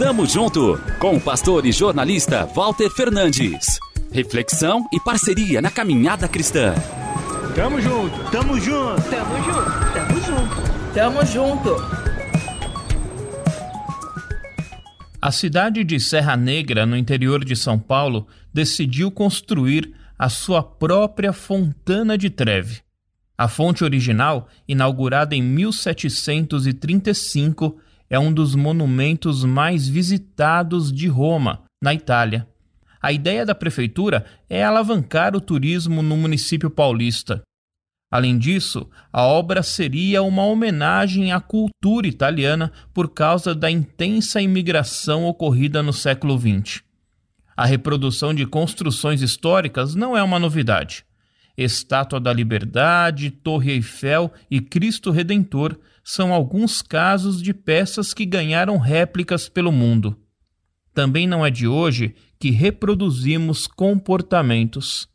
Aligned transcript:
Tamo 0.00 0.24
junto 0.24 0.80
com 0.98 1.16
o 1.16 1.20
pastor 1.20 1.66
e 1.66 1.72
jornalista 1.72 2.46
Walter 2.46 2.88
Fernandes. 2.88 3.78
Reflexão 4.10 4.88
e 4.90 4.98
parceria 4.98 5.60
na 5.60 5.70
caminhada 5.70 6.26
cristã. 6.26 6.72
Tamo 7.54 7.78
junto, 7.82 8.30
tamo 8.30 8.58
junto, 8.58 9.02
tamo 9.10 9.36
junto, 9.44 9.70
tamo 9.92 10.18
junto, 10.22 10.56
tamo 10.94 11.22
junto. 11.26 11.76
A 15.20 15.30
cidade 15.30 15.84
de 15.84 16.00
Serra 16.00 16.34
Negra, 16.34 16.86
no 16.86 16.96
interior 16.96 17.44
de 17.44 17.54
São 17.54 17.78
Paulo, 17.78 18.26
decidiu 18.54 19.10
construir 19.10 19.92
a 20.18 20.30
sua 20.30 20.62
própria 20.62 21.34
Fontana 21.34 22.16
de 22.16 22.30
Treve. 22.30 22.80
A 23.36 23.48
fonte 23.48 23.84
original, 23.84 24.48
inaugurada 24.66 25.36
em 25.36 25.42
1735, 25.42 27.78
é 28.10 28.18
um 28.18 28.32
dos 28.32 28.56
monumentos 28.56 29.44
mais 29.44 29.88
visitados 29.88 30.92
de 30.92 31.06
Roma, 31.06 31.62
na 31.80 31.94
Itália. 31.94 32.46
A 33.00 33.12
ideia 33.12 33.46
da 33.46 33.54
prefeitura 33.54 34.26
é 34.48 34.64
alavancar 34.64 35.36
o 35.36 35.40
turismo 35.40 36.02
no 36.02 36.16
município 36.16 36.68
paulista. 36.68 37.40
Além 38.12 38.36
disso, 38.36 38.90
a 39.12 39.22
obra 39.22 39.62
seria 39.62 40.20
uma 40.22 40.44
homenagem 40.44 41.32
à 41.32 41.40
cultura 41.40 42.08
italiana 42.08 42.72
por 42.92 43.08
causa 43.10 43.54
da 43.54 43.70
intensa 43.70 44.42
imigração 44.42 45.24
ocorrida 45.24 45.80
no 45.80 45.92
século 45.92 46.36
XX. 46.36 46.82
A 47.56 47.64
reprodução 47.64 48.34
de 48.34 48.44
construções 48.44 49.22
históricas 49.22 49.94
não 49.94 50.16
é 50.16 50.22
uma 50.22 50.40
novidade. 50.40 51.04
Estátua 51.62 52.18
da 52.18 52.32
Liberdade, 52.32 53.30
Torre 53.30 53.72
Eiffel 53.72 54.32
e 54.50 54.62
Cristo 54.62 55.10
Redentor 55.10 55.78
são 56.02 56.32
alguns 56.32 56.80
casos 56.80 57.42
de 57.42 57.52
peças 57.52 58.14
que 58.14 58.24
ganharam 58.24 58.78
réplicas 58.78 59.46
pelo 59.46 59.70
mundo. 59.70 60.16
Também 60.94 61.26
não 61.26 61.44
é 61.44 61.50
de 61.50 61.68
hoje 61.68 62.14
que 62.38 62.50
reproduzimos 62.50 63.66
comportamentos. 63.66 65.06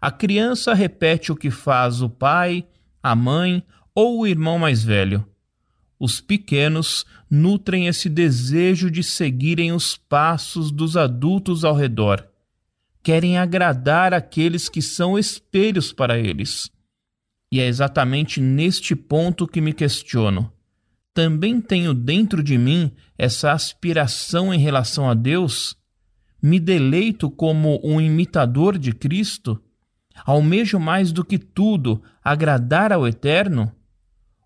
A 0.00 0.12
criança 0.12 0.72
repete 0.72 1.32
o 1.32 1.36
que 1.36 1.50
faz 1.50 2.00
o 2.00 2.08
pai, 2.08 2.64
a 3.02 3.16
mãe 3.16 3.64
ou 3.92 4.20
o 4.20 4.26
irmão 4.26 4.56
mais 4.56 4.84
velho. 4.84 5.26
Os 5.98 6.20
pequenos 6.20 7.04
nutrem 7.28 7.88
esse 7.88 8.08
desejo 8.08 8.88
de 8.88 9.02
seguirem 9.02 9.72
os 9.72 9.96
passos 9.96 10.70
dos 10.70 10.96
adultos 10.96 11.64
ao 11.64 11.74
redor. 11.74 12.24
Querem 13.08 13.38
agradar 13.38 14.12
aqueles 14.12 14.68
que 14.68 14.82
são 14.82 15.18
espelhos 15.18 15.94
para 15.94 16.18
eles. 16.18 16.70
E 17.50 17.58
é 17.58 17.66
exatamente 17.66 18.38
neste 18.38 18.94
ponto 18.94 19.48
que 19.48 19.62
me 19.62 19.72
questiono. 19.72 20.52
Também 21.14 21.58
tenho 21.58 21.94
dentro 21.94 22.42
de 22.42 22.58
mim 22.58 22.92
essa 23.16 23.52
aspiração 23.52 24.52
em 24.52 24.58
relação 24.58 25.08
a 25.08 25.14
Deus? 25.14 25.74
Me 26.42 26.60
deleito 26.60 27.30
como 27.30 27.80
um 27.82 27.98
imitador 27.98 28.76
de 28.76 28.92
Cristo? 28.92 29.58
Almejo 30.26 30.78
mais 30.78 31.10
do 31.10 31.24
que 31.24 31.38
tudo 31.38 32.02
agradar 32.22 32.92
ao 32.92 33.08
Eterno? 33.08 33.72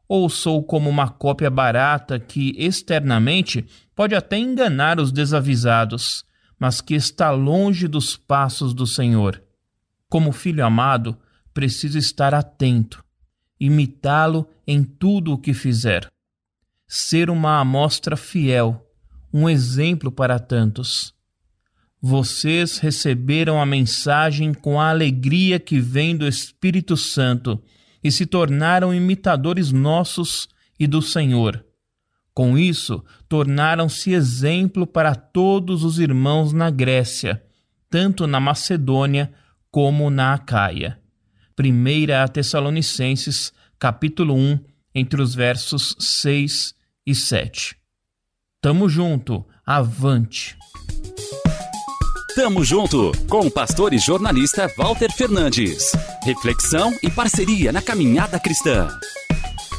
Ou 0.06 0.30
sou 0.30 0.62
como 0.62 0.88
uma 0.88 1.08
cópia 1.08 1.50
barata 1.50 2.20
que 2.20 2.54
externamente 2.56 3.66
pode 3.92 4.14
até 4.14 4.38
enganar 4.38 5.00
os 5.00 5.10
desavisados, 5.10 6.24
mas 6.62 6.80
que 6.80 6.94
está 6.94 7.32
longe 7.32 7.88
dos 7.88 8.16
passos 8.16 8.72
do 8.72 8.86
Senhor? 8.86 9.42
Como 10.08 10.30
filho 10.30 10.64
amado, 10.64 11.18
preciso 11.52 11.98
estar 11.98 12.32
atento, 12.32 13.04
imitá-lo 13.58 14.48
em 14.64 14.84
tudo 14.84 15.32
o 15.32 15.38
que 15.38 15.52
fizer. 15.54 16.08
Ser 16.86 17.30
uma 17.30 17.58
amostra 17.58 18.16
fiel, 18.16 18.80
um 19.34 19.48
exemplo 19.48 20.12
para 20.12 20.38
tantos. 20.38 21.12
Vocês 22.00 22.78
receberam 22.78 23.60
a 23.60 23.66
mensagem 23.66 24.54
com 24.54 24.80
a 24.80 24.88
alegria 24.88 25.58
que 25.58 25.80
vem 25.80 26.16
do 26.16 26.28
Espírito 26.28 26.96
Santo 26.96 27.60
e 28.04 28.12
se 28.12 28.24
tornaram 28.24 28.94
imitadores 28.94 29.72
nossos 29.72 30.48
e 30.78 30.86
do 30.86 31.02
Senhor. 31.02 31.66
Com 32.34 32.56
isso, 32.56 33.04
tornaram-se 33.28 34.12
exemplo 34.12 34.86
para 34.86 35.14
todos 35.14 35.84
os 35.84 35.98
irmãos 35.98 36.52
na 36.52 36.70
Grécia, 36.70 37.42
tanto 37.90 38.26
na 38.26 38.40
Macedônia 38.40 39.32
como 39.70 40.10
na 40.10 40.34
Acaia. 40.34 40.98
1 41.58 42.32
Tessalonicenses, 42.32 43.52
capítulo 43.78 44.34
1, 44.34 44.58
entre 44.94 45.20
os 45.20 45.34
versos 45.34 45.94
6 45.98 46.74
e 47.06 47.14
7. 47.14 47.76
Tamo 48.60 48.88
junto, 48.88 49.44
avante! 49.66 50.56
Tamo 52.34 52.64
junto 52.64 53.12
com 53.28 53.40
o 53.40 53.50
pastor 53.50 53.92
e 53.92 53.98
jornalista 53.98 54.66
Walter 54.78 55.12
Fernandes. 55.12 55.92
Reflexão 56.24 56.96
e 57.02 57.10
parceria 57.10 57.70
na 57.70 57.82
caminhada 57.82 58.40
cristã. 58.40 58.88